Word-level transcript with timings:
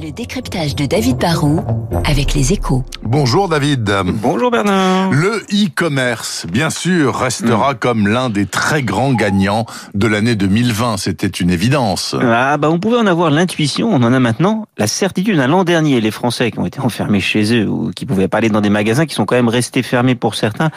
Le 0.00 0.10
décryptage 0.10 0.76
de 0.76 0.86
David 0.86 1.16
Barrault 1.16 1.64
avec 2.04 2.34
les 2.34 2.52
échos. 2.52 2.84
Bonjour 3.02 3.48
David. 3.48 3.90
Bonjour 4.04 4.50
Bernard. 4.50 5.10
Le 5.10 5.38
e-commerce, 5.50 6.46
bien 6.50 6.70
sûr, 6.70 7.16
restera 7.16 7.74
comme 7.74 8.06
l'un 8.06 8.30
des 8.30 8.46
très 8.46 8.82
grands 8.82 9.14
gagnants 9.14 9.64
de 9.94 10.06
l'année 10.06 10.34
2020. 10.34 10.98
C'était 10.98 11.26
une 11.26 11.50
évidence. 11.50 12.14
Ah 12.20 12.58
bah 12.58 12.70
on 12.70 12.78
pouvait 12.78 12.98
en 12.98 13.06
avoir 13.06 13.30
l'intuition, 13.30 13.88
on 13.88 14.02
en 14.02 14.12
a 14.12 14.20
maintenant 14.20 14.66
la 14.76 14.86
certitude. 14.86 15.36
L'an 15.36 15.64
dernier, 15.64 16.00
les 16.00 16.10
Français 16.10 16.50
qui 16.50 16.58
ont 16.58 16.66
été 16.66 16.80
enfermés 16.80 17.20
chez 17.20 17.54
eux 17.54 17.68
ou 17.68 17.90
qui 17.90 18.06
pouvaient 18.06 18.28
pas 18.28 18.38
aller 18.38 18.50
dans 18.50 18.60
des 18.60 18.70
magasins, 18.70 19.06
qui 19.06 19.14
sont 19.14 19.24
quand 19.24 19.36
même 19.36 19.48
restés 19.48 19.82
fermés 19.82 20.14
pour 20.14 20.34
certains 20.34 20.70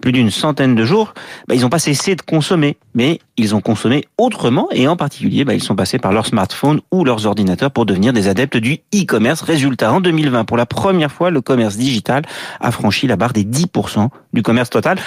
plus 0.00 0.12
d'une 0.12 0.30
centaine 0.30 0.74
de 0.74 0.84
jours, 0.84 1.14
bah, 1.48 1.54
ils 1.54 1.62
n'ont 1.62 1.68
pas 1.68 1.78
cessé 1.78 2.16
de 2.16 2.22
consommer, 2.22 2.76
mais 2.94 3.20
ils 3.36 3.54
ont 3.54 3.60
consommé 3.60 4.04
autrement 4.18 4.68
et 4.72 4.88
en 4.88 4.96
particulier, 4.96 5.44
bah, 5.44 5.54
ils 5.54 5.62
sont 5.62 5.76
passés 5.76 5.98
par 5.98 6.12
leur 6.12 6.26
smartphone 6.26 6.80
ou 6.90 7.04
leurs 7.04 7.26
ordinateurs 7.26 7.70
pour 7.70 7.86
devenir 7.86 8.12
des 8.12 8.28
adeptes 8.28 8.56
du 8.56 8.78
e-commerce. 8.94 9.42
Résultat, 9.42 9.92
en 9.92 10.00
2020, 10.00 10.44
pour 10.44 10.56
la 10.56 10.66
première 10.66 11.12
fois, 11.12 11.30
le 11.30 11.40
commerce 11.40 11.76
digital 11.76 12.22
a 12.60 12.70
franchi 12.70 13.06
la 13.06 13.16
barre 13.16 13.32
des 13.32 13.44
10% 13.44 14.08
du 14.32 14.42
commerce 14.42 14.70
total. 14.70 14.98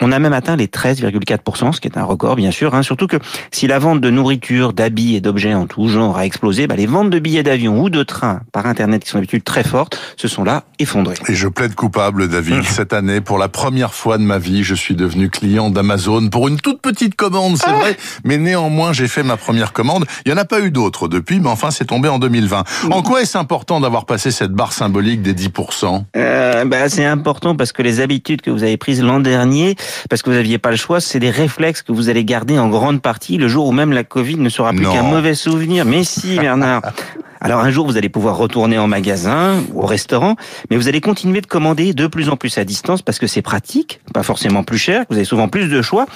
On 0.00 0.12
a 0.12 0.18
même 0.18 0.32
atteint 0.32 0.56
les 0.56 0.66
13,4%, 0.66 1.72
ce 1.72 1.80
qui 1.80 1.88
est 1.88 1.98
un 1.98 2.04
record, 2.04 2.36
bien 2.36 2.50
sûr. 2.50 2.74
Hein. 2.74 2.82
Surtout 2.82 3.06
que 3.06 3.16
si 3.50 3.66
la 3.66 3.78
vente 3.78 4.00
de 4.00 4.10
nourriture, 4.10 4.72
d'habits 4.72 5.16
et 5.16 5.20
d'objets 5.20 5.54
en 5.54 5.66
tout 5.66 5.88
genre 5.88 6.18
a 6.18 6.26
explosé, 6.26 6.66
bah, 6.66 6.76
les 6.76 6.86
ventes 6.86 7.10
de 7.10 7.18
billets 7.18 7.42
d'avion 7.42 7.82
ou 7.82 7.90
de 7.90 8.02
train 8.02 8.40
par 8.52 8.66
Internet, 8.66 9.04
qui 9.04 9.10
sont 9.10 9.18
d'habitude 9.18 9.44
très 9.44 9.64
fortes, 9.64 9.98
se 10.16 10.28
sont 10.28 10.44
là 10.44 10.64
effondrées. 10.78 11.16
Et 11.28 11.34
je 11.34 11.48
plaide 11.48 11.74
coupable, 11.74 12.28
David. 12.28 12.62
Cette 12.64 12.92
année, 12.92 13.20
pour 13.20 13.38
la 13.38 13.48
première 13.48 13.94
fois 13.94 14.18
de 14.18 14.22
ma 14.22 14.38
vie, 14.38 14.62
je 14.62 14.74
suis 14.74 14.94
devenu 14.94 15.30
client 15.30 15.70
d'Amazon 15.70 16.28
pour 16.28 16.48
une 16.48 16.60
toute 16.60 16.80
petite 16.80 17.14
commande, 17.14 17.56
c'est 17.56 17.77
vrai. 17.78 17.96
Mais 18.24 18.36
néanmoins, 18.36 18.92
j'ai 18.92 19.08
fait 19.08 19.22
ma 19.22 19.36
première 19.36 19.72
commande. 19.72 20.06
Il 20.24 20.32
n'y 20.32 20.38
en 20.38 20.40
a 20.40 20.44
pas 20.44 20.60
eu 20.60 20.70
d'autres 20.70 21.08
depuis, 21.08 21.40
mais 21.40 21.48
enfin, 21.48 21.70
c'est 21.70 21.86
tombé 21.86 22.08
en 22.08 22.18
2020. 22.18 22.64
En 22.90 23.02
quoi 23.02 23.22
est-ce 23.22 23.38
important 23.38 23.80
d'avoir 23.80 24.04
passé 24.04 24.30
cette 24.30 24.52
barre 24.52 24.72
symbolique 24.72 25.22
des 25.22 25.34
10% 25.34 26.04
euh, 26.16 26.64
bah, 26.64 26.88
C'est 26.88 27.04
important 27.04 27.56
parce 27.56 27.72
que 27.72 27.82
les 27.82 28.00
habitudes 28.00 28.42
que 28.42 28.50
vous 28.50 28.62
avez 28.62 28.76
prises 28.76 29.02
l'an 29.02 29.20
dernier, 29.20 29.76
parce 30.10 30.22
que 30.22 30.30
vous 30.30 30.36
n'aviez 30.36 30.58
pas 30.58 30.70
le 30.70 30.76
choix, 30.76 31.00
c'est 31.00 31.20
des 31.20 31.30
réflexes 31.30 31.82
que 31.82 31.92
vous 31.92 32.08
allez 32.08 32.24
garder 32.24 32.58
en 32.58 32.68
grande 32.68 33.00
partie 33.00 33.38
le 33.38 33.48
jour 33.48 33.66
où 33.66 33.72
même 33.72 33.92
la 33.92 34.04
Covid 34.04 34.36
ne 34.36 34.48
sera 34.48 34.72
plus 34.72 34.86
qu'un 34.86 35.02
mauvais 35.02 35.34
souvenir. 35.34 35.84
Mais 35.84 36.04
si, 36.04 36.38
Bernard 36.38 36.82
Alors 37.40 37.60
un 37.60 37.70
jour, 37.70 37.86
vous 37.86 37.96
allez 37.96 38.08
pouvoir 38.08 38.36
retourner 38.36 38.78
en 38.78 38.88
magasin 38.88 39.62
ou 39.72 39.82
au 39.82 39.86
restaurant, 39.86 40.34
mais 40.70 40.76
vous 40.76 40.88
allez 40.88 41.00
continuer 41.00 41.40
de 41.40 41.46
commander 41.46 41.94
de 41.94 42.06
plus 42.08 42.28
en 42.28 42.36
plus 42.36 42.58
à 42.58 42.64
distance 42.64 43.02
parce 43.02 43.18
que 43.18 43.28
c'est 43.28 43.42
pratique, 43.42 44.00
pas 44.12 44.24
forcément 44.24 44.64
plus 44.64 44.78
cher, 44.78 45.02
que 45.02 45.06
vous 45.10 45.16
avez 45.16 45.24
souvent 45.24 45.48
plus 45.48 45.68
de 45.68 45.80
choix, 45.80 46.06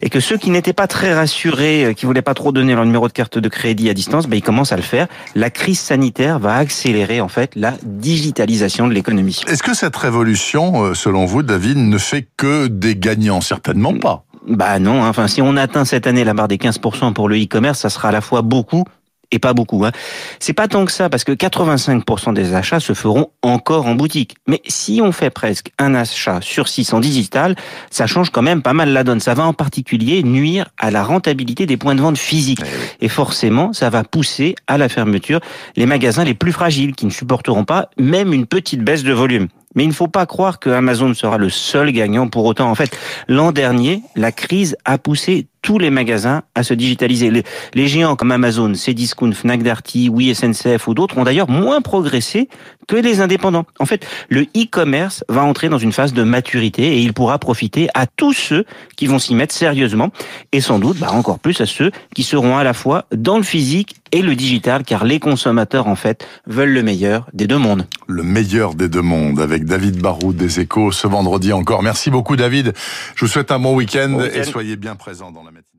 et 0.00 0.10
que 0.10 0.18
ceux 0.18 0.36
qui 0.36 0.50
n'étaient 0.50 0.72
pas 0.72 0.87
très 0.88 1.14
rassurés, 1.14 1.84
euh, 1.84 1.92
qui 1.92 2.06
voulaient 2.06 2.22
pas 2.22 2.34
trop 2.34 2.50
donner 2.50 2.74
leur 2.74 2.84
numéro 2.84 3.06
de 3.06 3.12
carte 3.12 3.38
de 3.38 3.48
crédit 3.48 3.88
à 3.88 3.94
distance, 3.94 4.26
ben, 4.26 4.36
ils 4.36 4.42
commencent 4.42 4.72
à 4.72 4.76
le 4.76 4.82
faire. 4.82 5.06
La 5.34 5.50
crise 5.50 5.78
sanitaire 5.78 6.38
va 6.38 6.56
accélérer 6.56 7.20
en 7.20 7.28
fait 7.28 7.52
la 7.54 7.74
digitalisation 7.84 8.88
de 8.88 8.94
l'économie. 8.94 9.40
Est-ce 9.46 9.62
que 9.62 9.74
cette 9.74 9.96
révolution, 9.96 10.84
euh, 10.84 10.94
selon 10.94 11.26
vous, 11.26 11.42
David, 11.42 11.78
ne 11.78 11.98
fait 11.98 12.26
que 12.36 12.66
des 12.66 12.96
gagnants? 12.96 13.40
Certainement 13.40 13.96
pas. 13.96 14.24
Bah 14.48 14.78
non, 14.78 15.04
hein. 15.04 15.08
enfin 15.08 15.28
si 15.28 15.42
on 15.42 15.56
atteint 15.56 15.84
cette 15.84 16.06
année 16.06 16.24
la 16.24 16.32
barre 16.32 16.48
des 16.48 16.56
15% 16.56 17.12
pour 17.12 17.28
le 17.28 17.36
e-commerce, 17.36 17.80
ça 17.80 17.90
sera 17.90 18.08
à 18.08 18.12
la 18.12 18.22
fois 18.22 18.40
beaucoup 18.40 18.84
et 19.30 19.38
pas 19.38 19.52
beaucoup. 19.52 19.84
Hein. 19.84 19.92
C'est 20.40 20.52
pas 20.52 20.68
tant 20.68 20.84
que 20.84 20.92
ça, 20.92 21.08
parce 21.08 21.24
que 21.24 21.32
85% 21.32 22.32
des 22.32 22.54
achats 22.54 22.80
se 22.80 22.92
feront 22.94 23.30
encore 23.42 23.86
en 23.86 23.94
boutique. 23.94 24.36
Mais 24.46 24.62
si 24.66 25.00
on 25.02 25.12
fait 25.12 25.30
presque 25.30 25.70
un 25.78 25.94
achat 25.94 26.40
sur 26.40 26.68
6 26.68 26.92
en 26.92 27.00
digital, 27.00 27.56
ça 27.90 28.06
change 28.06 28.30
quand 28.30 28.42
même 28.42 28.62
pas 28.62 28.72
mal 28.72 28.90
la 28.90 29.04
donne. 29.04 29.20
Ça 29.20 29.34
va 29.34 29.44
en 29.44 29.52
particulier 29.52 30.22
nuire 30.22 30.68
à 30.78 30.90
la 30.90 31.02
rentabilité 31.02 31.66
des 31.66 31.76
points 31.76 31.94
de 31.94 32.00
vente 32.00 32.18
physiques. 32.18 32.62
Eh 33.00 33.06
et 33.06 33.08
forcément, 33.08 33.72
ça 33.72 33.90
va 33.90 34.04
pousser 34.04 34.54
à 34.66 34.78
la 34.78 34.88
fermeture 34.88 35.40
les 35.76 35.86
magasins 35.86 36.24
les 36.24 36.34
plus 36.34 36.52
fragiles, 36.52 36.94
qui 36.94 37.06
ne 37.06 37.10
supporteront 37.10 37.64
pas 37.64 37.90
même 37.98 38.32
une 38.32 38.46
petite 38.46 38.82
baisse 38.82 39.02
de 39.02 39.12
volume. 39.12 39.48
Mais 39.78 39.84
il 39.84 39.90
ne 39.90 39.94
faut 39.94 40.08
pas 40.08 40.26
croire 40.26 40.58
que 40.58 40.70
Amazon 40.70 41.14
sera 41.14 41.38
le 41.38 41.50
seul 41.50 41.92
gagnant 41.92 42.26
pour 42.26 42.44
autant. 42.46 42.68
En 42.68 42.74
fait, 42.74 42.98
l'an 43.28 43.52
dernier, 43.52 44.02
la 44.16 44.32
crise 44.32 44.76
a 44.84 44.98
poussé 44.98 45.46
tous 45.62 45.78
les 45.78 45.90
magasins 45.90 46.42
à 46.56 46.64
se 46.64 46.74
digitaliser. 46.74 47.44
Les, 47.74 47.86
géants 47.86 48.16
comme 48.16 48.32
Amazon, 48.32 48.72
Cdiscount, 48.74 49.30
Fnac 49.30 49.62
Darty, 49.62 50.10
SNCF 50.34 50.88
ou 50.88 50.94
d'autres 50.94 51.16
ont 51.16 51.22
d'ailleurs 51.22 51.48
moins 51.48 51.80
progressé 51.80 52.48
que 52.88 52.96
les 52.96 53.20
indépendants. 53.20 53.66
En 53.78 53.86
fait, 53.86 54.04
le 54.28 54.42
e-commerce 54.56 55.22
va 55.28 55.44
entrer 55.44 55.68
dans 55.68 55.78
une 55.78 55.92
phase 55.92 56.12
de 56.12 56.24
maturité 56.24 56.96
et 56.96 56.98
il 56.98 57.12
pourra 57.12 57.38
profiter 57.38 57.88
à 57.94 58.08
tous 58.08 58.32
ceux 58.32 58.64
qui 58.96 59.06
vont 59.06 59.20
s'y 59.20 59.36
mettre 59.36 59.54
sérieusement 59.54 60.10
et 60.50 60.60
sans 60.60 60.80
doute 60.80 60.98
bah, 60.98 61.12
encore 61.12 61.38
plus 61.38 61.60
à 61.60 61.66
ceux 61.66 61.92
qui 62.16 62.24
seront 62.24 62.56
à 62.56 62.64
la 62.64 62.72
fois 62.74 63.04
dans 63.14 63.36
le 63.36 63.44
physique 63.44 63.94
et 64.10 64.22
le 64.22 64.34
digital 64.34 64.82
car 64.82 65.04
les 65.04 65.20
consommateurs 65.20 65.86
en 65.86 65.94
fait 65.94 66.26
veulent 66.48 66.72
le 66.72 66.82
meilleur 66.82 67.28
des 67.32 67.46
deux 67.46 67.58
mondes. 67.58 67.86
Le 68.10 68.22
meilleur 68.22 68.74
des 68.74 68.88
deux 68.88 69.02
mondes 69.02 69.38
avec 69.38 69.66
David 69.66 70.00
Barou 70.00 70.32
des 70.32 70.60
Échos 70.60 70.92
ce 70.92 71.06
vendredi 71.06 71.52
encore. 71.52 71.82
Merci 71.82 72.10
beaucoup 72.10 72.36
David. 72.36 72.72
Je 73.14 73.26
vous 73.26 73.30
souhaite 73.30 73.52
un 73.52 73.58
bon 73.58 73.76
week-end 73.76 74.18
et 74.32 74.44
soyez 74.44 74.76
bien 74.76 74.96
présents 74.96 75.30
dans 75.30 75.44
la 75.44 75.50
matinée. 75.50 75.77